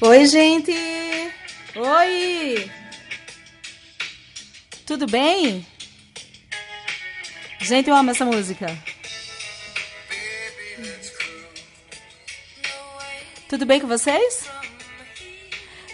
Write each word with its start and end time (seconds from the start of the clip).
Oi, 0.00 0.26
gente! 0.26 0.72
Oi! 1.76 2.70
Tudo 4.84 5.06
bem? 5.06 5.64
Gente, 7.60 7.88
eu 7.88 7.94
amo 7.94 8.10
essa 8.10 8.24
música. 8.24 8.66
Tudo 13.48 13.64
bem 13.64 13.80
com 13.80 13.86
vocês? 13.86 14.50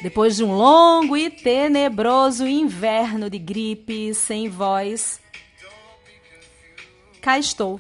Depois 0.03 0.35
de 0.35 0.45
um 0.45 0.53
longo 0.53 1.15
e 1.15 1.29
tenebroso 1.29 2.47
inverno 2.47 3.29
de 3.29 3.39
gripe, 3.39 4.15
sem 4.15 4.49
voz, 4.49 5.21
cá 7.21 7.39
estou. 7.39 7.79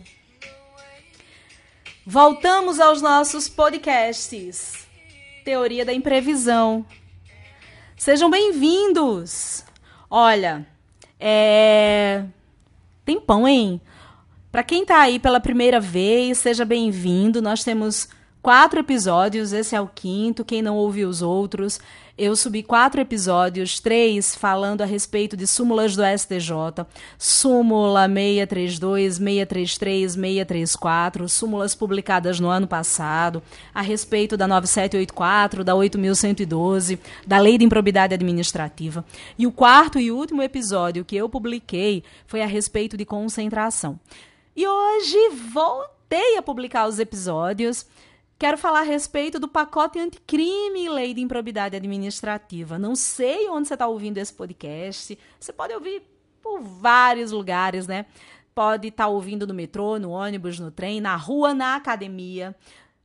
Voltamos 2.06 2.78
aos 2.78 3.00
nossos 3.00 3.48
podcasts. 3.48 4.89
Teoria 5.44 5.84
da 5.84 5.92
imprevisão. 5.92 6.84
Sejam 7.96 8.28
bem-vindos. 8.30 9.64
Olha, 10.10 10.66
é 11.18 12.24
tem 13.04 13.20
pão, 13.20 13.48
hein? 13.48 13.80
Para 14.52 14.62
quem 14.62 14.84
tá 14.84 15.00
aí 15.00 15.18
pela 15.18 15.40
primeira 15.40 15.80
vez, 15.80 16.38
seja 16.38 16.64
bem-vindo. 16.64 17.42
Nós 17.42 17.64
temos 17.64 18.08
quatro 18.42 18.80
episódios, 18.80 19.52
esse 19.52 19.74
é 19.74 19.80
o 19.80 19.88
quinto. 19.88 20.44
Quem 20.44 20.62
não 20.62 20.76
ouviu 20.76 21.08
os 21.08 21.22
outros, 21.22 21.80
eu 22.20 22.36
subi 22.36 22.62
quatro 22.62 23.00
episódios, 23.00 23.80
três 23.80 24.34
falando 24.34 24.82
a 24.82 24.84
respeito 24.84 25.38
de 25.38 25.46
súmulas 25.46 25.96
do 25.96 26.02
STJ, 26.02 26.84
súmula 27.16 28.06
632, 28.06 29.16
633, 29.16 30.12
634, 30.12 31.28
súmulas 31.30 31.74
publicadas 31.74 32.38
no 32.38 32.50
ano 32.50 32.66
passado, 32.66 33.42
a 33.74 33.80
respeito 33.80 34.36
da 34.36 34.46
9784, 34.46 35.64
da 35.64 35.74
8112, 35.74 37.00
da 37.26 37.38
Lei 37.38 37.56
de 37.56 37.64
Improbidade 37.64 38.12
Administrativa. 38.12 39.02
E 39.38 39.46
o 39.46 39.52
quarto 39.52 39.98
e 39.98 40.12
último 40.12 40.42
episódio 40.42 41.06
que 41.06 41.16
eu 41.16 41.26
publiquei 41.26 42.04
foi 42.26 42.42
a 42.42 42.46
respeito 42.46 42.98
de 42.98 43.06
concentração. 43.06 43.98
E 44.54 44.66
hoje 44.66 45.30
voltei 45.50 46.36
a 46.36 46.42
publicar 46.42 46.86
os 46.86 46.98
episódios 46.98 47.86
Quero 48.40 48.56
falar 48.56 48.80
a 48.80 48.84
respeito 48.84 49.38
do 49.38 49.46
pacote 49.46 49.98
anticrime 49.98 50.86
e 50.86 50.88
lei 50.88 51.12
de 51.12 51.20
improbidade 51.20 51.76
administrativa. 51.76 52.78
Não 52.78 52.96
sei 52.96 53.50
onde 53.50 53.68
você 53.68 53.74
está 53.74 53.86
ouvindo 53.86 54.16
esse 54.16 54.32
podcast. 54.32 55.18
Você 55.38 55.52
pode 55.52 55.74
ouvir 55.74 56.02
por 56.40 56.58
vários 56.58 57.32
lugares, 57.32 57.86
né? 57.86 58.06
Pode 58.54 58.88
estar 58.88 59.04
tá 59.04 59.08
ouvindo 59.10 59.46
no 59.46 59.52
metrô, 59.52 59.98
no 59.98 60.12
ônibus, 60.12 60.58
no 60.58 60.70
trem, 60.70 61.02
na 61.02 61.16
rua, 61.16 61.52
na 61.52 61.76
academia. 61.76 62.56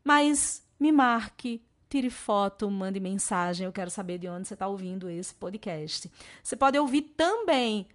Mas 0.06 0.64
me 0.80 0.90
marque, 0.90 1.62
tire 1.90 2.10
foto, 2.10 2.72
mande 2.72 3.02
mensagem. 3.02 3.66
Eu 3.66 3.74
quero 3.74 3.92
saber 3.92 4.18
de 4.18 4.30
onde 4.30 4.48
você 4.48 4.54
está 4.54 4.70
ouvindo 4.70 5.10
esse 5.10 5.36
podcast. 5.36 6.10
Você 6.42 6.56
pode 6.56 6.80
ouvir 6.80 7.02
também 7.02 7.90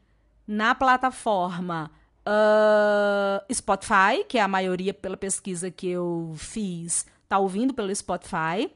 na 0.47 0.75
plataforma 0.75 1.91
uh, 2.21 3.55
Spotify, 3.55 4.25
que 4.29 4.37
é 4.37 4.43
a 4.43 4.49
maioria 4.49 4.93
pela 4.93 5.17
pesquisa 5.17 5.71
que 5.71 5.89
eu 5.89 6.35
fiz 6.37 7.07
tá 7.31 7.39
ouvindo 7.39 7.73
pelo 7.73 7.95
Spotify 7.95 8.69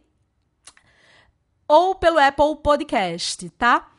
ou 1.66 1.96
pelo 1.96 2.20
Apple 2.20 2.56
Podcast, 2.62 3.50
tá? 3.50 3.90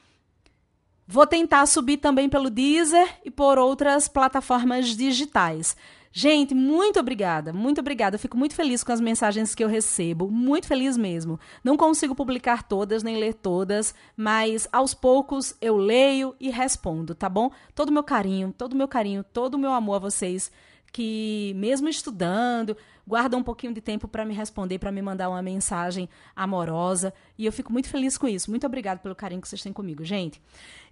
Vou 1.05 1.27
tentar 1.27 1.65
subir 1.65 1.97
também 1.97 2.29
pelo 2.29 2.49
Deezer 2.49 3.19
e 3.25 3.29
por 3.29 3.59
outras 3.59 4.07
plataformas 4.07 4.95
digitais. 4.95 5.75
Gente, 6.09 6.55
muito 6.55 6.97
obrigada, 7.01 7.51
muito 7.51 7.81
obrigada. 7.81 8.15
Eu 8.15 8.19
fico 8.19 8.37
muito 8.37 8.55
feliz 8.55 8.81
com 8.81 8.93
as 8.93 9.01
mensagens 9.01 9.53
que 9.53 9.61
eu 9.61 9.67
recebo, 9.67 10.31
muito 10.31 10.67
feliz 10.67 10.95
mesmo. 10.95 11.37
Não 11.61 11.75
consigo 11.75 12.15
publicar 12.15 12.63
todas, 12.63 13.03
nem 13.03 13.17
ler 13.17 13.33
todas, 13.33 13.93
mas 14.15 14.69
aos 14.71 14.93
poucos 14.93 15.53
eu 15.59 15.75
leio 15.75 16.33
e 16.39 16.49
respondo, 16.49 17.13
tá 17.13 17.27
bom? 17.27 17.51
Todo 17.75 17.91
meu 17.91 18.03
carinho, 18.03 18.55
todo 18.57 18.73
meu 18.73 18.87
carinho, 18.87 19.21
todo 19.21 19.57
meu 19.57 19.73
amor 19.73 19.95
a 19.95 19.99
vocês 19.99 20.49
que, 20.95 21.51
mesmo 21.57 21.89
estudando, 21.89 22.77
guardam 23.07 23.39
um 23.39 23.43
pouquinho 23.43 23.73
de 23.73 23.81
tempo 23.81 24.07
para 24.07 24.25
me 24.25 24.33
responder, 24.33 24.79
para 24.79 24.91
me 24.91 25.01
mandar 25.01 25.29
uma 25.29 25.41
mensagem 25.41 26.09
amorosa. 26.35 27.13
E 27.37 27.45
eu 27.45 27.51
fico 27.51 27.71
muito 27.71 27.89
feliz 27.89 28.17
com 28.17 28.27
isso. 28.27 28.49
Muito 28.49 28.65
obrigada 28.65 28.99
pelo 28.99 29.15
carinho 29.15 29.41
que 29.41 29.47
vocês 29.47 29.61
têm 29.61 29.73
comigo, 29.73 30.03
gente. 30.03 30.41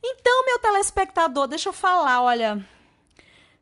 Então, 0.03 0.45
meu 0.45 0.59
telespectador, 0.59 1.47
deixa 1.47 1.69
eu 1.69 1.73
falar, 1.73 2.21
olha. 2.21 2.65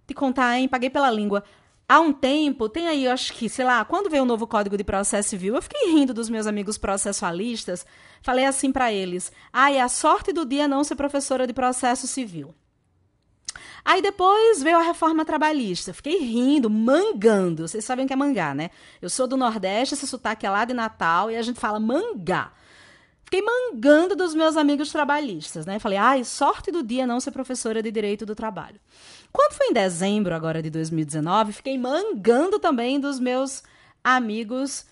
Te 0.07 0.13
contar, 0.13 0.57
hein? 0.57 0.67
Paguei 0.67 0.89
pela 0.89 1.09
língua. 1.09 1.43
Há 1.87 1.99
um 1.99 2.13
tempo, 2.13 2.69
tem 2.69 2.87
aí, 2.87 3.03
eu 3.03 3.11
acho 3.11 3.33
que, 3.33 3.49
sei 3.49 3.65
lá, 3.65 3.83
quando 3.83 4.09
veio 4.09 4.23
o 4.23 4.25
novo 4.25 4.47
Código 4.47 4.77
de 4.77 4.83
Processo 4.83 5.27
Civil, 5.27 5.55
eu 5.55 5.61
fiquei 5.61 5.91
rindo 5.91 6.13
dos 6.13 6.29
meus 6.29 6.47
amigos 6.47 6.77
processualistas. 6.77 7.85
Falei 8.21 8.45
assim 8.45 8.71
para 8.71 8.93
eles: 8.93 9.29
ai, 9.51 9.77
ah, 9.77 9.85
a 9.85 9.89
sorte 9.89 10.31
do 10.31 10.45
dia 10.45 10.69
não 10.69 10.85
ser 10.85 10.95
professora 10.95 11.45
de 11.45 11.51
processo 11.51 12.07
civil. 12.07 12.55
Aí 13.83 14.01
depois 14.01 14.61
veio 14.61 14.77
a 14.77 14.83
reforma 14.83 15.25
trabalhista. 15.25 15.93
Fiquei 15.93 16.19
rindo, 16.19 16.69
mangando. 16.69 17.67
Vocês 17.67 17.83
sabem 17.83 18.05
o 18.05 18.07
que 18.07 18.13
é 18.13 18.17
mangá, 18.17 18.53
né? 18.53 18.69
Eu 19.01 19.09
sou 19.09 19.27
do 19.27 19.35
Nordeste, 19.35 19.95
esse 19.95 20.07
sotaque 20.07 20.45
é 20.45 20.49
lá 20.49 20.65
de 20.65 20.73
Natal 20.73 21.31
e 21.31 21.35
a 21.35 21.41
gente 21.41 21.59
fala 21.59 21.79
mangá. 21.79 22.51
Fiquei 23.23 23.41
mangando 23.41 24.13
dos 24.13 24.35
meus 24.35 24.57
amigos 24.57 24.91
trabalhistas, 24.91 25.65
né? 25.65 25.79
Falei, 25.79 25.97
ai, 25.97 26.23
sorte 26.25 26.69
do 26.69 26.83
dia 26.83 27.07
não 27.07 27.19
ser 27.19 27.31
professora 27.31 27.81
de 27.81 27.89
Direito 27.89 28.25
do 28.25 28.35
Trabalho. 28.35 28.77
Quando 29.31 29.53
foi 29.53 29.67
em 29.67 29.73
dezembro 29.73 30.35
agora 30.35 30.61
de 30.61 30.69
2019, 30.69 31.53
fiquei 31.53 31.77
mangando 31.77 32.59
também 32.59 32.99
dos 32.99 33.21
meus 33.21 33.63
amigos 34.03 34.85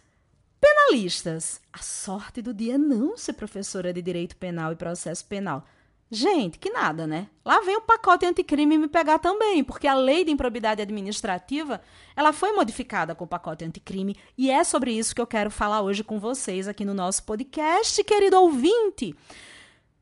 penalistas. 0.62 1.60
A 1.74 1.80
sorte 1.80 2.42
do 2.42 2.54
dia 2.54 2.78
não 2.78 3.18
ser 3.18 3.34
professora 3.34 3.92
de 3.92 4.02
Direito 4.02 4.38
Penal 4.38 4.72
e 4.72 4.76
Processo 4.78 5.26
Penal. 5.26 5.68
Gente, 6.12 6.58
que 6.58 6.72
nada, 6.72 7.06
né? 7.06 7.28
Lá 7.46 7.62
vem 7.62 7.78
o 7.78 7.82
pacote 7.82 8.26
anticrime 8.26 8.80
me 8.80 8.88
pegar 8.88 9.20
também, 9.20 9.64
porque 9.64 9.88
a 9.88 9.94
lei 9.94 10.26
de 10.26 10.32
improbidade 10.32 10.82
administrativa, 10.82 11.80
ela 12.16 12.34
foi 12.34 12.52
modificada 12.52 13.14
com 13.14 13.26
o 13.26 13.28
pacote 13.28 13.64
anticrime, 13.64 14.16
e 14.36 14.50
é 14.50 14.64
sobre 14.64 14.92
isso 14.92 15.14
que 15.14 15.22
eu 15.22 15.28
quero 15.28 15.52
falar 15.52 15.82
hoje 15.82 16.04
com 16.04 16.20
vocês 16.20 16.68
aqui 16.68 16.84
no 16.84 16.96
nosso 16.96 17.24
podcast, 17.24 18.04
querido 18.04 18.42
ouvinte. 18.42 19.16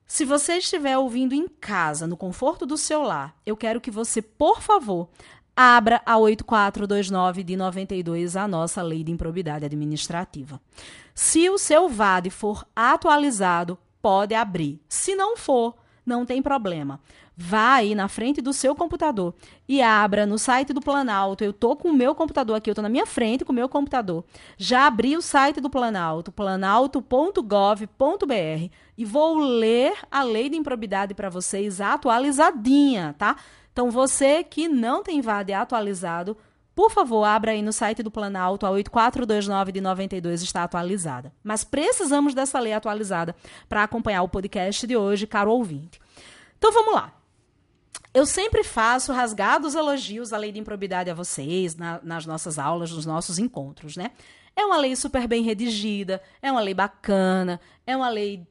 Se 0.06 0.24
você 0.24 0.60
estiver 0.60 0.98
ouvindo 0.98 1.36
em 1.36 1.46
casa, 1.46 2.08
no 2.08 2.16
conforto 2.16 2.66
do 2.66 2.78
seu 2.78 3.02
lar, 3.02 3.36
eu 3.46 3.58
quero 3.58 3.82
que 3.82 3.92
você, 3.92 4.22
por 4.22 4.62
favor, 4.62 5.10
abra 5.54 6.02
a 6.06 6.18
8429 6.18 7.44
de 7.44 7.58
92 7.58 8.38
a 8.38 8.48
nossa 8.48 8.82
lei 8.82 9.04
de 9.04 9.12
improbidade 9.12 9.66
administrativa. 9.66 10.62
Se 11.14 11.50
o 11.50 11.58
seu 11.58 11.90
VAD 11.90 12.30
for 12.30 12.66
atualizado, 12.74 13.78
pode 14.02 14.34
abrir. 14.34 14.80
Se 14.88 15.14
não 15.14 15.36
for, 15.36 15.76
não 16.08 16.26
tem 16.26 16.42
problema. 16.42 17.00
Vá 17.36 17.76
aí 17.76 17.94
na 17.94 18.08
frente 18.08 18.42
do 18.42 18.52
seu 18.52 18.74
computador 18.74 19.36
e 19.68 19.82
abra 19.82 20.26
no 20.26 20.40
site 20.40 20.74
do 20.74 20.82
Planalto. 20.82 21.44
Eu 21.44 21.54
tô 21.54 21.76
com 21.76 21.90
o 21.90 21.94
meu 21.94 22.16
computador 22.16 22.56
aqui, 22.56 22.72
eu 22.72 22.76
tô 22.76 22.82
na 22.82 22.90
minha 22.90 23.06
frente 23.06 23.46
com 23.46 23.52
o 23.52 23.56
meu 23.56 23.70
computador. 23.70 24.24
Já 24.58 24.88
abri 24.88 25.16
o 25.16 25.22
site 25.22 25.62
do 25.62 25.70
Planalto, 25.70 26.32
planalto.gov.br 26.32 28.72
e 28.98 29.06
vou 29.06 29.38
ler 29.38 29.94
a 30.10 30.24
lei 30.24 30.50
de 30.50 30.58
improbidade 30.58 31.14
para 31.14 31.30
vocês 31.30 31.80
atualizadinha, 31.80 33.14
tá? 33.18 33.36
Então 33.72 33.92
você 33.92 34.44
que 34.44 34.68
não 34.68 35.04
tem 35.04 35.22
VAD 35.22 35.54
atualizado, 35.54 36.36
por 36.78 36.92
favor, 36.92 37.24
abra 37.24 37.54
aí 37.54 37.64
no 37.64 37.74
site 37.74 38.04
do 38.04 38.12
Planalto, 38.12 38.64
a 38.64 38.70
8429 38.70 39.72
de 39.72 39.82
92 39.82 40.44
está 40.44 40.62
atualizada. 40.62 41.34
Mas 41.44 41.64
precisamos 41.64 42.36
dessa 42.36 42.60
lei 42.60 42.72
atualizada 42.72 43.36
para 43.68 43.82
acompanhar 43.82 44.22
o 44.22 44.30
podcast 44.30 44.86
de 44.86 44.96
hoje, 44.96 45.26
caro 45.26 45.50
ouvinte. 45.50 46.00
Então 46.56 46.72
vamos 46.72 46.94
lá. 46.94 47.12
Eu 48.14 48.28
sempre 48.28 48.64
faço 48.64 49.12
rasgados 49.12 49.74
elogios 49.74 50.32
à 50.32 50.38
lei 50.38 50.52
de 50.52 50.60
improbidade 50.60 51.10
a 51.10 51.16
vocês, 51.16 51.76
na, 51.76 52.00
nas 52.04 52.28
nossas 52.28 52.60
aulas, 52.60 52.92
nos 52.92 53.08
nossos 53.08 53.40
encontros, 53.40 53.98
né? 53.98 54.12
É 54.56 54.64
uma 54.64 54.78
lei 54.78 54.96
super 54.96 55.28
bem 55.28 55.42
redigida, 55.42 56.22
é 56.44 56.52
uma 56.52 56.62
lei 56.62 56.76
bacana, 56.76 57.60
é 57.88 57.98
uma 57.98 58.10
lei 58.10 58.48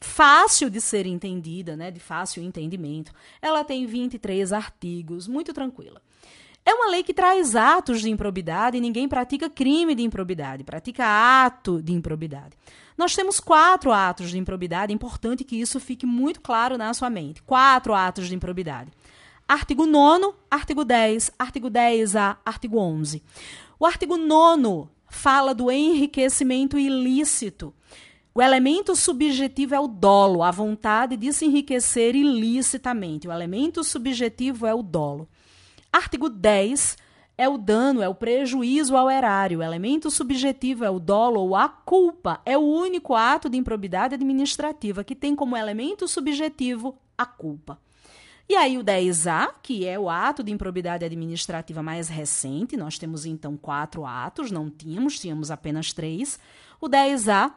fácil 0.00 0.70
de 0.70 0.80
ser 0.80 1.04
entendida, 1.04 1.76
né? 1.76 1.90
De 1.90 1.98
fácil 1.98 2.44
entendimento. 2.44 3.12
Ela 3.42 3.64
tem 3.64 3.86
23 3.86 4.52
artigos, 4.52 5.26
muito 5.26 5.52
tranquila. 5.52 6.00
É 6.68 6.74
uma 6.74 6.88
lei 6.88 7.04
que 7.04 7.14
traz 7.14 7.54
atos 7.54 8.00
de 8.00 8.10
improbidade 8.10 8.76
e 8.76 8.80
ninguém 8.80 9.08
pratica 9.08 9.48
crime 9.48 9.94
de 9.94 10.02
improbidade, 10.02 10.64
pratica 10.64 11.04
ato 11.44 11.80
de 11.80 11.92
improbidade. 11.92 12.56
Nós 12.98 13.14
temos 13.14 13.38
quatro 13.38 13.92
atos 13.92 14.32
de 14.32 14.38
improbidade, 14.38 14.92
é 14.92 14.94
importante 14.94 15.44
que 15.44 15.54
isso 15.54 15.78
fique 15.78 16.04
muito 16.04 16.40
claro 16.40 16.76
na 16.76 16.92
sua 16.92 17.08
mente. 17.08 17.40
Quatro 17.40 17.94
atos 17.94 18.26
de 18.26 18.34
improbidade. 18.34 18.90
Artigo 19.46 19.86
9, 19.86 20.34
artigo 20.50 20.84
10, 20.84 21.30
artigo 21.38 21.70
10A, 21.70 22.38
artigo 22.44 22.78
11. 22.78 23.22
O 23.78 23.86
artigo 23.86 24.16
9 24.16 24.88
fala 25.08 25.54
do 25.54 25.70
enriquecimento 25.70 26.76
ilícito. 26.76 27.72
O 28.34 28.42
elemento 28.42 28.96
subjetivo 28.96 29.72
é 29.72 29.78
o 29.78 29.86
dolo, 29.86 30.42
a 30.42 30.50
vontade 30.50 31.16
de 31.16 31.32
se 31.32 31.44
enriquecer 31.44 32.16
ilicitamente. 32.16 33.28
O 33.28 33.32
elemento 33.32 33.84
subjetivo 33.84 34.66
é 34.66 34.74
o 34.74 34.82
dolo. 34.82 35.28
Artigo 35.92 36.28
10 36.28 36.96
é 37.38 37.48
o 37.48 37.58
dano, 37.58 38.02
é 38.02 38.08
o 38.08 38.14
prejuízo 38.14 38.96
ao 38.96 39.10
erário. 39.10 39.58
O 39.58 39.62
elemento 39.62 40.10
subjetivo 40.10 40.84
é 40.84 40.90
o 40.90 40.98
dolo 40.98 41.40
ou 41.40 41.54
a 41.54 41.68
culpa. 41.68 42.40
É 42.44 42.56
o 42.56 42.62
único 42.62 43.14
ato 43.14 43.48
de 43.48 43.58
improbidade 43.58 44.14
administrativa 44.14 45.04
que 45.04 45.14
tem 45.14 45.34
como 45.34 45.56
elemento 45.56 46.08
subjetivo 46.08 46.98
a 47.16 47.26
culpa. 47.26 47.78
E 48.48 48.54
aí 48.54 48.78
o 48.78 48.84
10A, 48.84 49.54
que 49.60 49.84
é 49.84 49.98
o 49.98 50.08
ato 50.08 50.42
de 50.42 50.52
improbidade 50.52 51.04
administrativa 51.04 51.82
mais 51.82 52.08
recente, 52.08 52.76
nós 52.76 52.96
temos 52.96 53.26
então 53.26 53.56
quatro 53.56 54.06
atos, 54.06 54.52
não 54.52 54.70
tínhamos, 54.70 55.18
tínhamos 55.18 55.50
apenas 55.50 55.92
três. 55.92 56.38
O 56.80 56.88
10A 56.88 57.52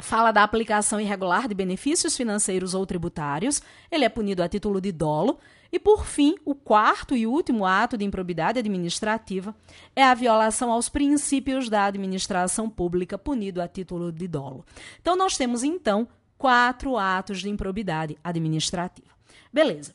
fala 0.00 0.32
da 0.32 0.42
aplicação 0.42 1.00
irregular 1.00 1.48
de 1.48 1.54
benefícios 1.54 2.16
financeiros 2.16 2.74
ou 2.74 2.86
tributários, 2.86 3.62
ele 3.90 4.04
é 4.04 4.08
punido 4.08 4.42
a 4.42 4.48
título 4.48 4.80
de 4.80 4.92
dolo. 4.92 5.38
E, 5.70 5.78
por 5.78 6.06
fim, 6.06 6.34
o 6.44 6.54
quarto 6.54 7.14
e 7.14 7.26
último 7.26 7.66
ato 7.66 7.98
de 7.98 8.04
improbidade 8.04 8.58
administrativa 8.58 9.54
é 9.94 10.02
a 10.02 10.14
violação 10.14 10.72
aos 10.72 10.88
princípios 10.88 11.68
da 11.68 11.84
administração 11.84 12.70
pública, 12.70 13.18
punido 13.18 13.60
a 13.60 13.68
título 13.68 14.10
de 14.10 14.26
dolo. 14.26 14.64
Então, 15.00 15.14
nós 15.14 15.36
temos, 15.36 15.62
então, 15.62 16.08
quatro 16.38 16.96
atos 16.96 17.40
de 17.40 17.50
improbidade 17.50 18.16
administrativa. 18.24 19.08
Beleza. 19.52 19.94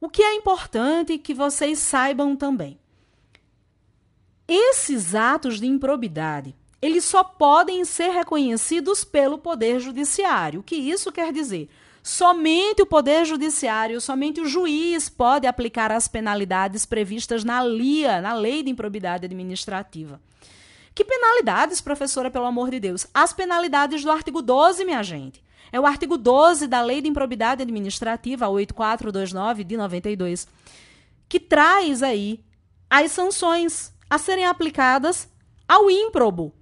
O 0.00 0.08
que 0.08 0.22
é 0.22 0.34
importante 0.34 1.18
que 1.18 1.34
vocês 1.34 1.78
saibam 1.78 2.36
também. 2.36 2.78
Esses 4.48 5.14
atos 5.14 5.58
de 5.58 5.66
improbidade, 5.66 6.54
eles 6.86 7.04
só 7.04 7.24
podem 7.24 7.84
ser 7.84 8.10
reconhecidos 8.10 9.02
pelo 9.02 9.38
Poder 9.38 9.80
Judiciário. 9.80 10.60
O 10.60 10.62
que 10.62 10.76
isso 10.76 11.10
quer 11.10 11.32
dizer? 11.32 11.68
Somente 12.00 12.80
o 12.80 12.86
Poder 12.86 13.24
Judiciário, 13.24 14.00
somente 14.00 14.40
o 14.40 14.46
juiz 14.46 15.08
pode 15.08 15.48
aplicar 15.48 15.90
as 15.90 16.06
penalidades 16.06 16.86
previstas 16.86 17.42
na 17.42 17.60
LIA, 17.64 18.20
na 18.20 18.34
Lei 18.34 18.62
de 18.62 18.70
Improbidade 18.70 19.26
Administrativa. 19.26 20.20
Que 20.94 21.04
penalidades, 21.04 21.80
professora, 21.80 22.30
pelo 22.30 22.46
amor 22.46 22.70
de 22.70 22.78
Deus? 22.78 23.04
As 23.12 23.32
penalidades 23.32 24.04
do 24.04 24.10
artigo 24.10 24.40
12, 24.40 24.84
minha 24.84 25.02
gente. 25.02 25.42
É 25.72 25.80
o 25.80 25.86
artigo 25.86 26.16
12 26.16 26.68
da 26.68 26.80
Lei 26.82 27.02
de 27.02 27.08
Improbidade 27.08 27.62
Administrativa, 27.62 28.48
8429 28.48 29.64
de 29.64 29.76
92, 29.76 30.46
que 31.28 31.40
traz 31.40 32.04
aí 32.04 32.40
as 32.88 33.10
sanções 33.10 33.92
a 34.08 34.18
serem 34.18 34.46
aplicadas 34.46 35.28
ao 35.68 35.90
ímprobo. 35.90 36.54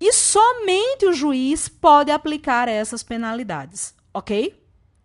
E 0.00 0.12
somente 0.12 1.06
o 1.06 1.12
juiz 1.12 1.68
pode 1.68 2.10
aplicar 2.10 2.68
essas 2.68 3.02
penalidades, 3.02 3.94
ok? 4.14 4.54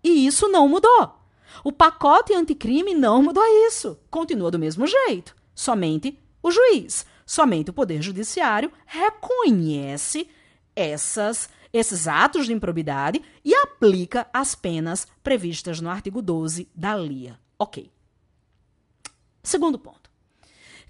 E 0.03 0.25
isso 0.25 0.47
não 0.49 0.67
mudou. 0.67 1.19
O 1.63 1.71
pacote 1.71 2.33
anticrime 2.33 2.93
não 2.93 3.23
mudou 3.23 3.43
isso. 3.67 3.99
Continua 4.09 4.51
do 4.51 4.59
mesmo 4.59 4.85
jeito. 4.85 5.35
Somente 5.55 6.19
o 6.41 6.51
juiz, 6.51 7.05
somente 7.25 7.69
o 7.69 7.73
Poder 7.73 8.01
Judiciário 8.01 8.71
reconhece 8.85 10.27
essas 10.75 11.49
esses 11.71 12.07
atos 12.07 12.45
de 12.45 12.53
improbidade 12.53 13.19
e 13.43 13.55
aplica 13.55 14.27
as 14.31 14.53
penas 14.53 15.07
previstas 15.23 15.81
no 15.81 15.89
artigo 15.89 16.21
12 16.21 16.69
da 16.75 16.95
LIA. 16.95 17.39
Ok. 17.57 17.91
Segundo 19.41 19.79
ponto. 19.79 20.11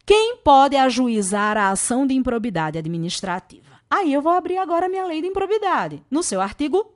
Quem 0.06 0.36
pode 0.44 0.76
ajuizar 0.76 1.56
a 1.56 1.70
ação 1.70 2.06
de 2.06 2.14
improbidade 2.14 2.78
administrativa? 2.78 3.73
Aí 3.96 4.12
eu 4.12 4.24
vou 4.24 4.32
abrir 4.32 4.58
agora 4.58 4.88
a 4.88 4.90
minha 4.90 5.06
lei 5.06 5.22
de 5.22 5.28
improbidade, 5.28 6.04
no 6.10 6.24
seu 6.24 6.42
artigo 6.42 6.92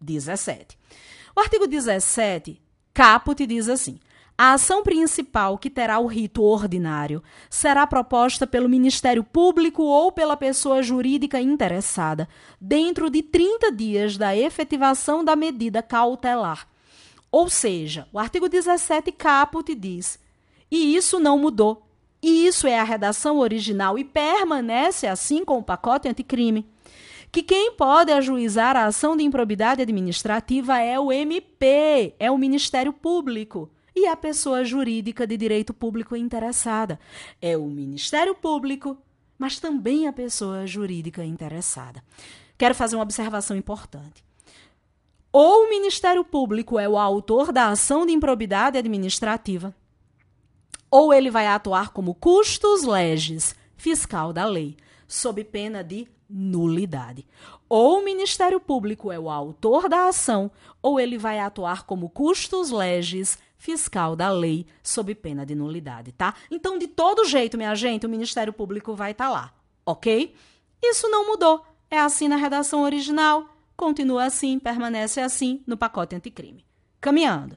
17. 0.00 0.78
O 1.36 1.40
artigo 1.40 1.66
17, 1.66 2.58
caput, 2.94 3.46
diz 3.46 3.68
assim: 3.68 4.00
a 4.38 4.54
ação 4.54 4.82
principal, 4.82 5.58
que 5.58 5.68
terá 5.68 5.98
o 5.98 6.06
rito 6.06 6.42
ordinário, 6.42 7.22
será 7.50 7.86
proposta 7.86 8.46
pelo 8.46 8.66
Ministério 8.66 9.22
Público 9.22 9.82
ou 9.82 10.10
pela 10.10 10.38
pessoa 10.38 10.82
jurídica 10.82 11.38
interessada, 11.38 12.26
dentro 12.58 13.10
de 13.10 13.22
30 13.22 13.70
dias 13.70 14.16
da 14.16 14.34
efetivação 14.34 15.22
da 15.22 15.36
medida 15.36 15.82
cautelar. 15.82 16.66
Ou 17.30 17.50
seja, 17.50 18.08
o 18.10 18.18
artigo 18.18 18.48
17 18.48 19.12
caput 19.12 19.74
diz: 19.74 20.18
e 20.70 20.96
isso 20.96 21.20
não 21.20 21.38
mudou. 21.38 21.87
E 22.22 22.46
isso 22.46 22.66
é 22.66 22.78
a 22.78 22.84
redação 22.84 23.38
original 23.38 23.98
e 23.98 24.04
permanece 24.04 25.06
assim 25.06 25.44
com 25.44 25.58
o 25.58 25.62
pacote 25.62 26.08
anticrime. 26.08 26.66
Que 27.30 27.42
quem 27.42 27.72
pode 27.72 28.10
ajuizar 28.10 28.76
a 28.76 28.86
ação 28.86 29.16
de 29.16 29.22
improbidade 29.22 29.82
administrativa 29.82 30.78
é 30.78 30.98
o 30.98 31.12
MP, 31.12 32.14
é 32.18 32.30
o 32.30 32.38
Ministério 32.38 32.92
Público 32.92 33.70
e 33.94 34.06
a 34.06 34.16
pessoa 34.16 34.64
jurídica 34.64 35.26
de 35.26 35.36
direito 35.36 35.74
público 35.74 36.16
interessada. 36.16 36.98
É 37.40 37.56
o 37.56 37.66
Ministério 37.66 38.34
Público, 38.34 38.96
mas 39.36 39.60
também 39.60 40.08
a 40.08 40.12
pessoa 40.12 40.66
jurídica 40.66 41.24
interessada. 41.24 42.02
Quero 42.56 42.74
fazer 42.74 42.96
uma 42.96 43.02
observação 43.02 43.56
importante. 43.56 44.24
Ou 45.30 45.64
o 45.64 45.68
Ministério 45.68 46.24
Público 46.24 46.78
é 46.78 46.88
o 46.88 46.98
autor 46.98 47.52
da 47.52 47.68
ação 47.68 48.06
de 48.06 48.12
improbidade 48.12 48.78
administrativa, 48.78 49.74
ou 50.90 51.12
ele 51.12 51.30
vai 51.30 51.46
atuar 51.46 51.90
como 51.90 52.14
custos 52.14 52.84
legis, 52.84 53.54
fiscal 53.76 54.32
da 54.32 54.44
lei, 54.44 54.76
sob 55.06 55.42
pena 55.44 55.82
de 55.82 56.08
nulidade. 56.28 57.26
Ou 57.68 57.98
o 57.98 58.04
Ministério 58.04 58.60
Público 58.60 59.12
é 59.12 59.18
o 59.18 59.30
autor 59.30 59.88
da 59.88 60.08
ação, 60.08 60.50
ou 60.82 60.98
ele 60.98 61.18
vai 61.18 61.38
atuar 61.38 61.84
como 61.84 62.08
custos 62.08 62.70
legis, 62.70 63.38
fiscal 63.58 64.14
da 64.14 64.30
lei 64.30 64.66
sob 64.82 65.14
pena 65.14 65.44
de 65.44 65.54
nulidade, 65.54 66.12
tá? 66.12 66.34
Então, 66.50 66.78
de 66.78 66.86
todo 66.86 67.24
jeito, 67.24 67.58
minha 67.58 67.74
gente, 67.74 68.06
o 68.06 68.08
Ministério 68.08 68.52
Público 68.52 68.94
vai 68.94 69.10
estar 69.10 69.26
tá 69.26 69.30
lá, 69.30 69.54
ok? 69.84 70.34
Isso 70.82 71.08
não 71.08 71.26
mudou. 71.26 71.64
É 71.90 71.98
assim 71.98 72.28
na 72.28 72.36
redação 72.36 72.82
original, 72.82 73.48
continua 73.76 74.24
assim, 74.24 74.58
permanece 74.58 75.20
assim 75.20 75.62
no 75.66 75.76
pacote 75.76 76.14
anticrime. 76.14 76.64
Caminhando. 77.00 77.56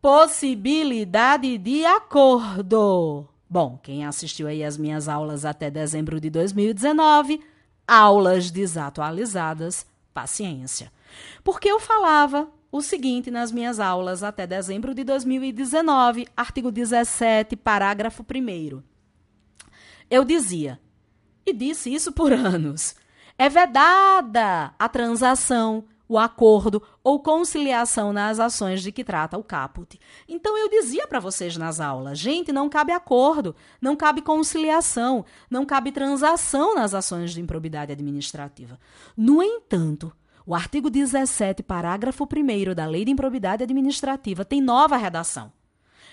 Possibilidade 0.00 1.58
de 1.58 1.84
acordo. 1.84 3.26
Bom, 3.50 3.76
quem 3.82 4.06
assistiu 4.06 4.46
aí 4.46 4.62
as 4.62 4.76
minhas 4.76 5.08
aulas 5.08 5.44
até 5.44 5.70
dezembro 5.70 6.20
de 6.20 6.30
2019, 6.30 7.40
aulas 7.84 8.48
desatualizadas, 8.52 9.84
paciência. 10.14 10.92
Porque 11.42 11.68
eu 11.68 11.80
falava 11.80 12.48
o 12.70 12.80
seguinte 12.80 13.28
nas 13.28 13.50
minhas 13.50 13.80
aulas 13.80 14.22
até 14.22 14.46
dezembro 14.46 14.94
de 14.94 15.02
2019, 15.02 16.28
artigo 16.36 16.70
17, 16.70 17.56
parágrafo 17.56 18.22
1. 18.22 18.80
Eu 20.08 20.24
dizia, 20.24 20.78
e 21.44 21.52
disse 21.52 21.92
isso 21.92 22.12
por 22.12 22.30
anos, 22.32 22.94
é 23.36 23.48
vedada 23.48 24.72
a 24.78 24.88
transação, 24.88 25.84
o 26.08 26.18
acordo 26.18 26.82
ou 27.04 27.20
conciliação 27.20 28.12
nas 28.12 28.40
ações 28.40 28.82
de 28.82 28.90
que 28.90 29.04
trata 29.04 29.36
o 29.36 29.44
caput. 29.44 30.00
Então 30.26 30.56
eu 30.56 30.68
dizia 30.68 31.06
para 31.06 31.20
vocês 31.20 31.56
nas 31.56 31.80
aulas, 31.80 32.18
gente, 32.18 32.50
não 32.50 32.68
cabe 32.68 32.92
acordo, 32.92 33.54
não 33.80 33.94
cabe 33.94 34.22
conciliação, 34.22 35.24
não 35.50 35.66
cabe 35.66 35.92
transação 35.92 36.74
nas 36.74 36.94
ações 36.94 37.32
de 37.32 37.40
improbidade 37.40 37.92
administrativa. 37.92 38.80
No 39.16 39.42
entanto, 39.42 40.12
o 40.46 40.54
artigo 40.54 40.88
17, 40.88 41.62
parágrafo 41.62 42.24
1 42.24 42.74
da 42.74 42.86
Lei 42.86 43.04
de 43.04 43.10
Improbidade 43.10 43.62
Administrativa 43.62 44.46
tem 44.46 44.62
nova 44.62 44.96
redação. 44.96 45.52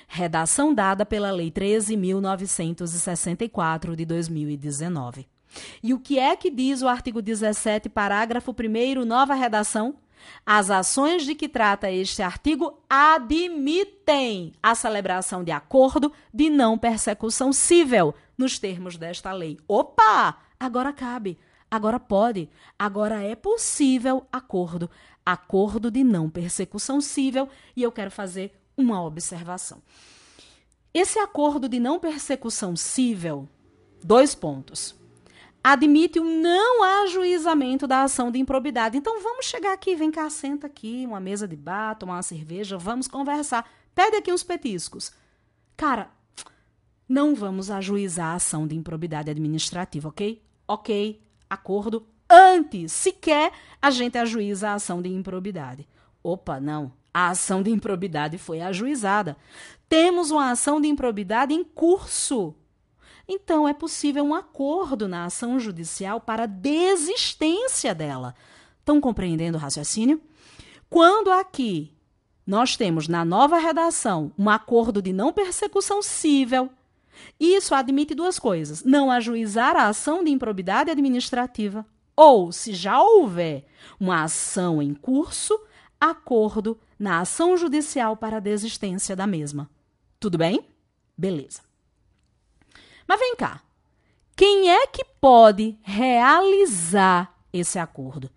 Redação 0.07 0.71
dada 0.73 1.05
pela 1.05 1.31
Lei 1.31 1.49
13.964 1.49 3.95
de 3.95 4.05
2019. 4.05 5.27
E 5.81 5.93
o 5.93 5.99
que 5.99 6.19
é 6.19 6.35
que 6.35 6.49
diz 6.49 6.81
o 6.81 6.87
artigo 6.87 7.21
17, 7.21 7.89
parágrafo 7.89 8.51
1, 8.51 9.05
nova 9.05 9.33
redação? 9.33 9.95
As 10.45 10.69
ações 10.69 11.25
de 11.25 11.35
que 11.35 11.47
trata 11.47 11.91
este 11.91 12.21
artigo 12.21 12.79
admitem 12.89 14.53
a 14.61 14.73
celebração 14.73 15.43
de 15.43 15.51
acordo 15.51 16.11
de 16.33 16.49
não 16.49 16.77
persecução 16.77 17.53
civil 17.53 18.13
nos 18.37 18.57
termos 18.59 18.97
desta 18.97 19.31
lei. 19.31 19.59
Opa! 19.67 20.37
Agora 20.59 20.91
cabe. 20.91 21.37
Agora 21.69 21.99
pode, 21.99 22.49
agora 22.77 23.21
é 23.21 23.35
possível 23.35 24.25
acordo, 24.31 24.89
acordo 25.25 25.89
de 25.91 26.03
não 26.03 26.29
persecução 26.29 27.01
civil, 27.01 27.49
e 27.75 27.83
eu 27.83 27.91
quero 27.91 28.11
fazer 28.11 28.53
uma 28.77 29.03
observação. 29.03 29.81
Esse 30.93 31.19
acordo 31.19 31.67
de 31.67 31.79
não 31.79 31.99
persecução 31.99 32.75
civil, 32.75 33.49
dois 34.01 34.33
pontos. 34.33 34.95
Admite 35.67 36.19
o 36.19 36.23
não 36.23 36.83
ajuizamento 37.01 37.87
da 37.87 38.03
ação 38.03 38.29
de 38.29 38.37
improbidade. 38.37 38.99
Então 38.99 39.19
vamos 39.19 39.47
chegar 39.47 39.73
aqui, 39.73 39.95
vem 39.95 40.11
cá, 40.11 40.29
senta 40.29 40.67
aqui, 40.67 41.03
uma 41.07 41.19
mesa 41.19 41.47
de 41.47 41.55
bar, 41.55 41.95
tomar 41.95 42.17
uma 42.17 42.21
cerveja, 42.21 42.77
vamos 42.77 43.07
conversar. 43.07 43.67
Pede 43.95 44.15
aqui 44.15 44.31
uns 44.31 44.43
petiscos. 44.43 45.11
Cara, 45.75 46.11
não 47.09 47.33
vamos 47.33 47.71
ajuizar 47.71 48.27
a 48.27 48.35
ação 48.35 48.67
de 48.67 48.75
improbidade 48.75 49.31
administrativa, 49.31 50.09
ok? 50.09 50.39
Ok, 50.67 51.19
acordo 51.49 52.05
antes 52.29 52.91
sequer 52.91 53.51
a 53.81 53.89
gente 53.89 54.19
ajuiza 54.19 54.69
a 54.69 54.73
ação 54.75 55.01
de 55.01 55.09
improbidade. 55.09 55.87
Opa, 56.21 56.59
não. 56.59 56.93
A 57.11 57.29
ação 57.29 57.63
de 57.63 57.71
improbidade 57.71 58.37
foi 58.37 58.61
ajuizada. 58.61 59.35
Temos 59.89 60.29
uma 60.29 60.51
ação 60.51 60.79
de 60.79 60.87
improbidade 60.87 61.55
em 61.55 61.63
curso. 61.63 62.53
Então 63.27 63.67
é 63.67 63.73
possível 63.73 64.23
um 64.23 64.33
acordo 64.33 65.07
na 65.07 65.25
ação 65.25 65.59
judicial 65.59 66.19
para 66.21 66.45
desistência 66.45 67.93
dela. 67.95 68.35
Estão 68.79 69.01
compreendendo 69.01 69.57
o 69.57 69.61
raciocínio? 69.61 70.21
Quando 70.89 71.31
aqui 71.31 71.91
nós 72.45 72.77
temos 72.77 73.07
na 73.07 73.25
nova 73.25 73.57
redação 73.57 74.31
um 74.37 74.49
acordo 74.49 75.01
de 75.01 75.11
não 75.11 75.33
persecução 75.33 76.01
cível, 76.01 76.69
isso 77.39 77.73
admite 77.73 78.13
duas 78.13 78.37
coisas: 78.37 78.83
não 78.83 79.09
ajuizar 79.09 79.75
a 79.75 79.87
ação 79.87 80.23
de 80.23 80.29
improbidade 80.29 80.91
administrativa, 80.91 81.85
ou, 82.15 82.51
se 82.51 82.73
já 82.73 83.01
houver 83.01 83.65
uma 83.99 84.23
ação 84.23 84.81
em 84.81 84.93
curso, 84.93 85.59
acordo 85.99 86.79
na 86.97 87.19
ação 87.19 87.57
judicial 87.57 88.15
para 88.15 88.37
a 88.37 88.41
desistência 88.41 89.15
da 89.15 89.27
mesma. 89.27 89.69
Tudo 90.19 90.37
bem? 90.37 90.65
Beleza. 91.17 91.64
Mas 93.07 93.19
vem 93.19 93.35
cá. 93.35 93.61
Quem 94.35 94.69
é 94.69 94.87
que 94.87 95.03
pode 95.03 95.77
realizar 95.81 97.33
esse 97.53 97.79
acordo? 97.79 98.29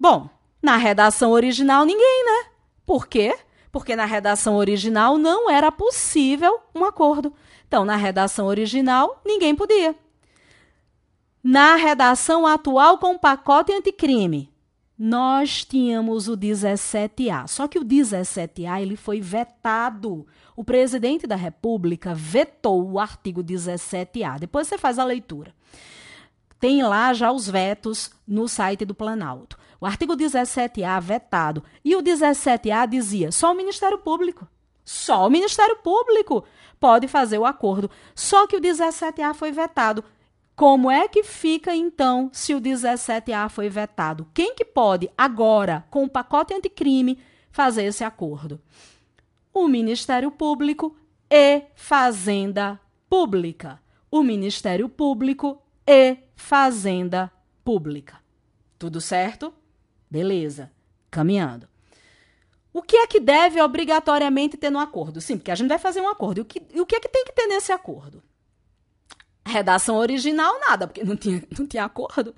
Bom, 0.00 0.30
na 0.62 0.76
redação 0.76 1.32
original, 1.32 1.84
ninguém, 1.84 2.24
né? 2.24 2.50
Por 2.86 3.06
quê? 3.06 3.36
Porque 3.70 3.94
na 3.94 4.06
redação 4.06 4.56
original 4.56 5.18
não 5.18 5.50
era 5.50 5.70
possível 5.70 6.60
um 6.74 6.84
acordo. 6.84 7.34
Então, 7.66 7.84
na 7.84 7.96
redação 7.96 8.46
original, 8.46 9.20
ninguém 9.24 9.54
podia. 9.54 9.94
Na 11.42 11.76
redação 11.76 12.46
atual 12.46 12.98
com 12.98 13.14
o 13.14 13.18
pacote 13.18 13.72
anticrime, 13.72 14.52
nós 14.98 15.64
tínhamos 15.64 16.26
o 16.26 16.36
17A. 16.36 17.46
Só 17.46 17.68
que 17.68 17.78
o 17.78 17.84
17A 17.84 18.82
ele 18.82 18.96
foi 18.96 19.20
vetado. 19.20 20.26
O 20.56 20.64
presidente 20.64 21.24
da 21.24 21.36
República 21.36 22.14
vetou 22.14 22.90
o 22.90 22.98
artigo 22.98 23.44
17A. 23.44 24.40
Depois 24.40 24.66
você 24.66 24.76
faz 24.76 24.98
a 24.98 25.04
leitura. 25.04 25.54
Tem 26.58 26.82
lá 26.82 27.12
já 27.12 27.30
os 27.30 27.48
vetos 27.48 28.10
no 28.26 28.48
site 28.48 28.84
do 28.84 28.94
Planalto. 28.94 29.56
O 29.80 29.86
artigo 29.86 30.16
17A 30.16 31.00
vetado. 31.00 31.62
E 31.84 31.94
o 31.94 32.02
17A 32.02 32.88
dizia 32.88 33.30
só 33.30 33.52
o 33.52 33.56
Ministério 33.56 33.98
Público. 33.98 34.48
Só 34.84 35.28
o 35.28 35.30
Ministério 35.30 35.76
Público 35.76 36.44
pode 36.80 37.06
fazer 37.06 37.38
o 37.38 37.46
acordo. 37.46 37.88
Só 38.16 38.48
que 38.48 38.56
o 38.56 38.60
17A 38.60 39.32
foi 39.34 39.52
vetado. 39.52 40.02
Como 40.58 40.90
é 40.90 41.06
que 41.06 41.22
fica 41.22 41.72
então 41.72 42.30
se 42.32 42.52
o 42.52 42.60
17A 42.60 43.48
foi 43.48 43.68
vetado? 43.68 44.26
Quem 44.34 44.56
que 44.56 44.64
pode 44.64 45.08
agora, 45.16 45.84
com 45.88 46.02
o 46.02 46.10
pacote 46.10 46.52
anticrime, 46.52 47.16
fazer 47.52 47.84
esse 47.84 48.02
acordo? 48.02 48.60
O 49.54 49.68
Ministério 49.68 50.32
Público 50.32 50.96
e 51.30 51.62
Fazenda 51.76 52.80
Pública. 53.08 53.80
O 54.10 54.20
Ministério 54.24 54.88
Público 54.88 55.62
e 55.86 56.16
Fazenda 56.34 57.30
Pública. 57.64 58.18
Tudo 58.76 59.00
certo? 59.00 59.54
Beleza. 60.10 60.72
Caminhando. 61.08 61.68
O 62.72 62.82
que 62.82 62.96
é 62.96 63.06
que 63.06 63.20
deve 63.20 63.62
obrigatoriamente 63.62 64.56
ter 64.56 64.70
no 64.70 64.80
acordo? 64.80 65.20
Sim, 65.20 65.36
porque 65.36 65.52
a 65.52 65.54
gente 65.54 65.68
vai 65.68 65.78
fazer 65.78 66.00
um 66.00 66.08
acordo. 66.08 66.38
E 66.38 66.40
o 66.40 66.44
que, 66.44 66.62
e 66.74 66.80
o 66.80 66.86
que 66.86 66.96
é 66.96 67.00
que 67.00 67.08
tem 67.08 67.24
que 67.24 67.32
ter 67.32 67.46
nesse 67.46 67.70
acordo? 67.70 68.20
Redação 69.48 69.96
original, 69.96 70.60
nada, 70.60 70.86
porque 70.86 71.02
não 71.02 71.16
tinha, 71.16 71.42
não 71.58 71.66
tinha 71.66 71.84
acordo. 71.84 72.34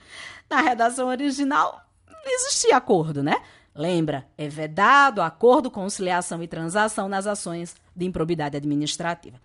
Na 0.49 0.61
redação 0.61 1.09
original, 1.09 1.85
não 2.09 2.33
existia 2.33 2.77
acordo, 2.77 3.23
né? 3.23 3.43
Lembra, 3.75 4.29
é 4.37 4.49
vedado 4.49 5.21
acordo, 5.21 5.71
conciliação 5.71 6.43
e 6.43 6.49
transação 6.49 7.09
nas 7.09 7.27
ações 7.27 7.75
de 7.95 8.07
improbidade 8.07 8.57
administrativa. 8.57 9.41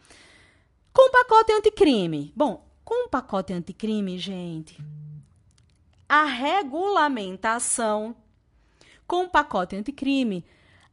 Com 0.94 1.10
o 1.10 1.12
pacote 1.12 1.52
anticrime. 1.54 2.32
Bom, 2.36 2.66
com 2.84 3.06
o 3.06 3.10
pacote 3.10 3.52
anticrime, 3.52 4.18
gente, 4.20 4.78
a 6.08 6.26
regulamentação. 6.26 8.16
Com 9.08 9.26
o 9.26 9.30
pacote 9.30 9.76
anticrime, 9.76 10.46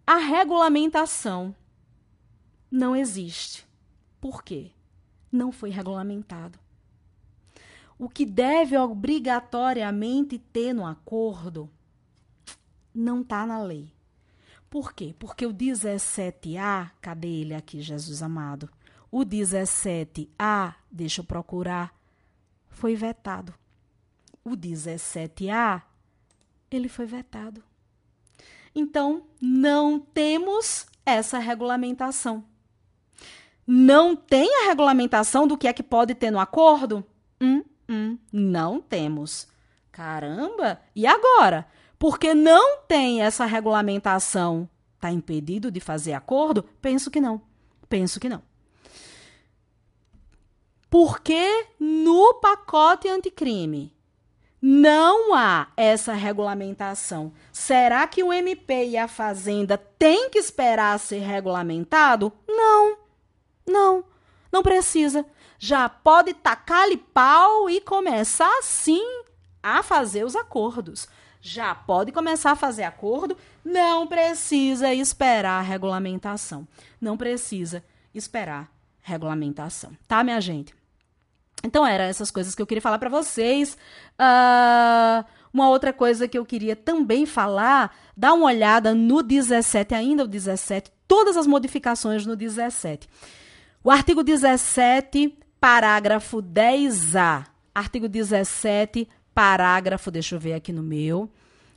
a 0.06 0.16
regulamentação 0.16 1.54
não 2.70 2.96
existe. 2.96 3.66
Por 4.20 4.42
quê? 4.42 4.70
Não 5.32 5.50
foi 5.50 5.70
regulamentado. 5.70 6.58
O 7.98 8.08
que 8.08 8.26
deve 8.26 8.76
obrigatoriamente 8.76 10.38
ter 10.38 10.74
no 10.74 10.86
acordo 10.86 11.68
não 12.94 13.22
está 13.22 13.46
na 13.46 13.62
lei. 13.62 13.90
Por 14.68 14.92
quê? 14.92 15.14
Porque 15.18 15.46
o 15.46 15.52
17A, 15.52 16.90
cadê 17.00 17.28
ele 17.28 17.54
aqui, 17.54 17.80
Jesus 17.80 18.22
amado? 18.22 18.68
O 19.10 19.20
17A, 19.20 20.74
deixa 20.90 21.20
eu 21.20 21.24
procurar, 21.24 21.94
foi 22.70 22.96
vetado. 22.96 23.54
O 24.44 24.50
17A, 24.50 25.82
ele 26.70 26.88
foi 26.88 27.06
vetado. 27.06 27.62
Então, 28.74 29.26
não 29.40 30.00
temos 30.00 30.86
essa 31.04 31.38
regulamentação. 31.38 32.42
Não 33.66 34.16
tem 34.16 34.48
a 34.62 34.68
regulamentação 34.68 35.46
do 35.46 35.56
que 35.56 35.68
é 35.68 35.72
que 35.72 35.82
pode 35.82 36.14
ter 36.14 36.30
no 36.30 36.40
acordo? 36.40 37.04
Hum, 37.40 37.62
hum, 37.88 38.18
não 38.32 38.80
temos. 38.80 39.48
Caramba! 39.90 40.80
E 40.94 41.06
agora? 41.06 41.66
Porque 41.98 42.34
não 42.34 42.78
tem 42.78 43.22
essa 43.22 43.44
regulamentação, 43.44 44.68
está 44.94 45.10
impedido 45.10 45.70
de 45.70 45.78
fazer 45.78 46.14
acordo? 46.14 46.64
Penso 46.80 47.10
que 47.10 47.20
não. 47.20 47.40
Penso 47.88 48.18
que 48.18 48.28
não. 48.28 48.42
Porque 50.90 51.66
no 51.78 52.34
pacote 52.34 53.08
anticrime 53.08 53.94
não 54.60 55.34
há 55.34 55.68
essa 55.76 56.12
regulamentação. 56.12 57.32
Será 57.52 58.06
que 58.06 58.22
o 58.22 58.32
MP 58.32 58.90
e 58.90 58.96
a 58.96 59.08
Fazenda 59.08 59.76
têm 59.76 60.30
que 60.30 60.38
esperar 60.38 60.98
ser 61.00 61.18
regulamentado? 61.18 62.32
Não, 62.46 62.96
não, 63.66 64.04
não 64.50 64.62
precisa. 64.62 65.24
Já 65.58 65.88
pode 65.88 66.34
tacar-lhe 66.34 66.96
pau 66.96 67.70
e 67.70 67.80
começar 67.80 68.62
sim 68.62 69.22
a 69.62 69.82
fazer 69.82 70.24
os 70.24 70.34
acordos. 70.34 71.08
Já 71.40 71.74
pode 71.74 72.12
começar 72.12 72.52
a 72.52 72.56
fazer 72.56 72.84
acordo, 72.84 73.36
não 73.64 74.06
precisa 74.06 74.94
esperar 74.94 75.58
a 75.58 75.62
regulamentação. 75.62 76.66
Não 77.00 77.16
precisa 77.16 77.82
esperar 78.14 78.70
regulamentação. 79.02 79.96
Tá, 80.06 80.22
minha 80.22 80.40
gente? 80.40 80.74
Então, 81.64 81.86
eram 81.86 82.04
essas 82.04 82.30
coisas 82.30 82.54
que 82.54 82.62
eu 82.62 82.66
queria 82.66 82.82
falar 82.82 82.98
para 82.98 83.08
vocês. 83.08 83.76
Uh, 84.14 85.24
uma 85.52 85.68
outra 85.68 85.92
coisa 85.92 86.26
que 86.26 86.38
eu 86.38 86.44
queria 86.44 86.74
também 86.74 87.26
falar, 87.26 87.94
dá 88.16 88.32
uma 88.32 88.46
olhada 88.46 88.94
no 88.94 89.22
17, 89.22 89.94
ainda 89.94 90.24
o 90.24 90.28
17, 90.28 90.90
todas 91.06 91.36
as 91.36 91.46
modificações 91.46 92.24
no 92.24 92.34
17. 92.34 93.08
O 93.84 93.90
artigo 93.90 94.22
17, 94.22 95.36
parágrafo 95.60 96.40
10A. 96.40 97.46
Artigo 97.74 98.08
17, 98.08 99.08
parágrafo, 99.34 100.08
deixa 100.08 100.36
eu 100.36 100.38
ver 100.38 100.52
aqui 100.52 100.72
no 100.72 100.84
meu. 100.84 101.28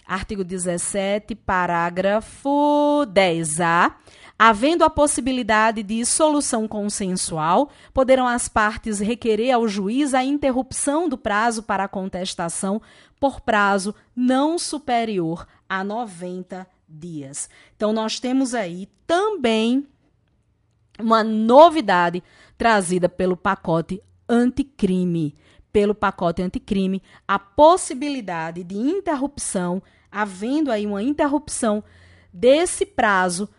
Artigo 0.05 0.43
17, 0.43 1.33
parágrafo 1.33 3.07
10A. 3.07 3.95
Havendo 4.37 4.83
a 4.83 4.89
possibilidade 4.89 5.81
de 5.81 6.05
solução 6.05 6.67
consensual, 6.67 7.71
poderão 7.91 8.27
as 8.27 8.47
partes 8.47 8.99
requerer 8.99 9.51
ao 9.51 9.67
juiz 9.67 10.13
a 10.13 10.23
interrupção 10.23 11.09
do 11.09 11.17
prazo 11.17 11.63
para 11.63 11.87
contestação 11.87 12.79
por 13.19 13.41
prazo 13.41 13.95
não 14.15 14.59
superior 14.59 15.47
a 15.67 15.83
90 15.83 16.67
dias. 16.87 17.49
Então, 17.75 17.91
nós 17.91 18.19
temos 18.19 18.53
aí 18.53 18.87
também 19.07 19.87
uma 20.99 21.23
novidade 21.23 22.23
trazida 22.57 23.09
pelo 23.09 23.35
pacote 23.35 24.01
anticrime. 24.27 25.35
Pelo 25.71 25.93
pacote 25.93 26.41
anticrime, 26.41 27.03
a 27.27 27.37
possibilidade 27.37 28.63
de 28.63 28.75
interrupção, 28.77 29.83
havendo 30.09 30.71
aí 30.71 30.87
uma 30.87 31.03
interrupção 31.03 31.83
desse 32.31 32.85
prazo 32.85 33.49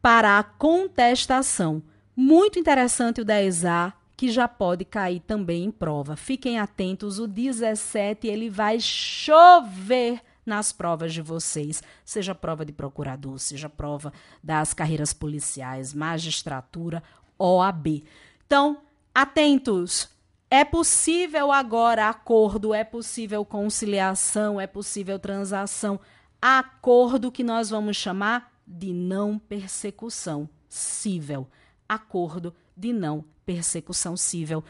para 0.00 0.38
a 0.38 0.42
contestação. 0.42 1.82
Muito 2.14 2.58
interessante 2.58 3.20
o 3.20 3.24
10A, 3.24 3.92
que 4.16 4.30
já 4.30 4.46
pode 4.46 4.84
cair 4.84 5.20
também 5.20 5.64
em 5.64 5.70
prova. 5.70 6.14
Fiquem 6.14 6.58
atentos, 6.58 7.18
o 7.18 7.26
17 7.26 8.28
ele 8.28 8.48
vai 8.48 8.78
chover 8.78 10.20
nas 10.44 10.72
provas 10.72 11.12
de 11.12 11.22
vocês, 11.22 11.82
seja 12.04 12.34
prova 12.34 12.64
de 12.64 12.72
procurador, 12.72 13.38
seja 13.38 13.68
prova 13.68 14.12
das 14.42 14.74
carreiras 14.74 15.12
policiais, 15.12 15.94
magistratura, 15.94 17.02
OAB. 17.38 18.04
Então, 18.46 18.78
atentos. 19.14 20.12
É 20.50 20.64
possível 20.64 21.50
agora 21.50 22.08
acordo, 22.08 22.72
é 22.72 22.84
possível 22.84 23.44
conciliação, 23.44 24.60
é 24.60 24.68
possível 24.68 25.18
transação. 25.18 25.98
Acordo 26.40 27.32
que 27.32 27.42
nós 27.42 27.70
vamos 27.70 27.96
chamar 27.96 28.52
de 28.66 28.92
não 28.92 29.38
persecução 29.38 30.48
cível. 30.68 31.48
Acordo 31.88 32.54
de 32.76 32.92
não 32.92 33.24
persecução 33.44 34.16
cível. 34.16 34.62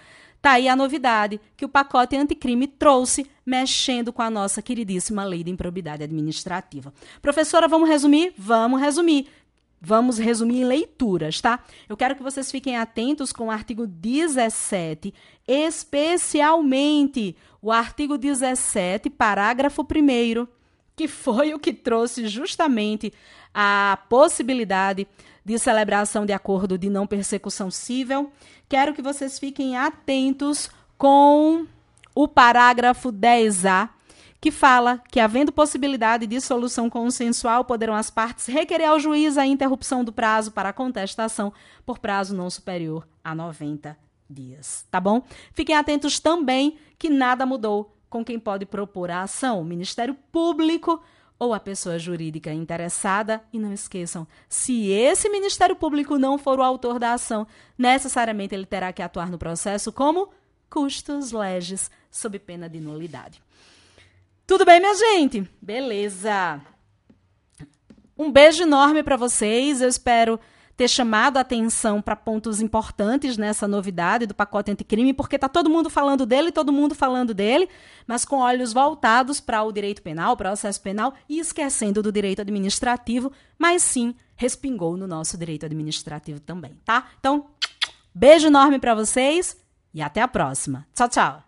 Tá 0.44 0.52
aí 0.52 0.68
a 0.68 0.76
novidade 0.76 1.40
que 1.56 1.64
o 1.64 1.68
pacote 1.70 2.14
anticrime 2.14 2.66
trouxe, 2.66 3.26
mexendo 3.46 4.12
com 4.12 4.20
a 4.20 4.28
nossa 4.28 4.60
queridíssima 4.60 5.24
lei 5.24 5.42
de 5.42 5.50
improbidade 5.50 6.02
administrativa. 6.02 6.92
Professora, 7.22 7.66
vamos 7.66 7.88
resumir? 7.88 8.34
Vamos 8.36 8.78
resumir. 8.78 9.26
Vamos 9.80 10.18
resumir 10.18 10.60
em 10.60 10.64
leituras, 10.66 11.40
tá? 11.40 11.64
Eu 11.88 11.96
quero 11.96 12.14
que 12.14 12.22
vocês 12.22 12.50
fiquem 12.50 12.76
atentos 12.76 13.32
com 13.32 13.46
o 13.46 13.50
artigo 13.50 13.86
17, 13.86 15.14
especialmente 15.48 17.34
o 17.62 17.72
artigo 17.72 18.18
17, 18.18 19.08
parágrafo 19.08 19.80
1 19.80 20.46
que 20.94 21.08
foi 21.08 21.54
o 21.54 21.58
que 21.58 21.72
trouxe 21.72 22.28
justamente 22.28 23.10
a 23.54 23.98
possibilidade 24.10 25.08
de 25.44 25.58
celebração 25.58 26.24
de 26.24 26.32
acordo 26.32 26.78
de 26.78 26.88
não 26.88 27.06
persecução 27.06 27.70
civil. 27.70 28.32
Quero 28.68 28.94
que 28.94 29.02
vocês 29.02 29.38
fiquem 29.38 29.76
atentos 29.76 30.70
com 30.96 31.66
o 32.14 32.26
parágrafo 32.26 33.12
10A, 33.12 33.90
que 34.40 34.50
fala 34.50 35.02
que, 35.10 35.20
havendo 35.20 35.52
possibilidade 35.52 36.26
de 36.26 36.40
solução 36.40 36.88
consensual, 36.88 37.64
poderão 37.64 37.94
as 37.94 38.10
partes 38.10 38.46
requerer 38.46 38.88
ao 38.88 39.00
juiz 39.00 39.36
a 39.36 39.46
interrupção 39.46 40.04
do 40.04 40.12
prazo 40.12 40.52
para 40.52 40.72
contestação 40.72 41.52
por 41.84 41.98
prazo 41.98 42.34
não 42.34 42.48
superior 42.48 43.06
a 43.22 43.34
90 43.34 43.96
dias. 44.28 44.86
Tá 44.90 45.00
bom? 45.00 45.22
Fiquem 45.52 45.74
atentos 45.74 46.20
também 46.20 46.78
que 46.98 47.10
nada 47.10 47.44
mudou 47.44 47.96
com 48.08 48.24
quem 48.24 48.38
pode 48.38 48.64
propor 48.64 49.10
a 49.10 49.22
ação, 49.22 49.60
o 49.60 49.64
Ministério 49.64 50.14
Público 50.30 51.02
ou 51.44 51.54
a 51.54 51.60
pessoa 51.60 51.98
jurídica 51.98 52.52
interessada. 52.52 53.42
E 53.52 53.58
não 53.58 53.72
esqueçam, 53.72 54.26
se 54.48 54.90
esse 54.90 55.28
Ministério 55.28 55.76
Público 55.76 56.18
não 56.18 56.38
for 56.38 56.58
o 56.58 56.62
autor 56.62 56.98
da 56.98 57.12
ação, 57.12 57.46
necessariamente 57.76 58.54
ele 58.54 58.66
terá 58.66 58.92
que 58.92 59.02
atuar 59.02 59.30
no 59.30 59.38
processo 59.38 59.92
como 59.92 60.30
custos 60.70 61.30
legis, 61.30 61.90
sob 62.10 62.38
pena 62.38 62.68
de 62.68 62.80
nulidade. 62.80 63.42
Tudo 64.46 64.64
bem, 64.64 64.80
minha 64.80 64.94
gente? 64.94 65.48
Beleza. 65.60 66.60
Um 68.16 68.30
beijo 68.30 68.62
enorme 68.62 69.02
para 69.02 69.16
vocês. 69.16 69.80
Eu 69.80 69.88
espero 69.88 70.38
ter 70.76 70.88
chamado 70.88 71.36
a 71.36 71.40
atenção 71.40 72.02
para 72.02 72.16
pontos 72.16 72.60
importantes 72.60 73.36
nessa 73.36 73.68
novidade 73.68 74.26
do 74.26 74.34
pacote 74.34 74.70
anticrime, 74.70 75.12
porque 75.12 75.36
está 75.36 75.48
todo 75.48 75.70
mundo 75.70 75.88
falando 75.88 76.26
dele, 76.26 76.50
todo 76.50 76.72
mundo 76.72 76.94
falando 76.94 77.32
dele, 77.32 77.68
mas 78.06 78.24
com 78.24 78.38
olhos 78.38 78.72
voltados 78.72 79.40
para 79.40 79.62
o 79.62 79.72
direito 79.72 80.02
penal, 80.02 80.36
processo 80.36 80.80
penal 80.80 81.14
e 81.28 81.38
esquecendo 81.38 82.02
do 82.02 82.10
direito 82.10 82.42
administrativo, 82.42 83.30
mas 83.58 83.82
sim 83.82 84.14
respingou 84.36 84.96
no 84.96 85.06
nosso 85.06 85.38
direito 85.38 85.64
administrativo 85.64 86.40
também, 86.40 86.72
tá? 86.84 87.06
Então, 87.20 87.46
beijo 88.12 88.48
enorme 88.48 88.78
para 88.78 88.94
vocês 88.94 89.56
e 89.92 90.02
até 90.02 90.20
a 90.20 90.28
próxima. 90.28 90.86
Tchau, 90.92 91.08
tchau. 91.08 91.43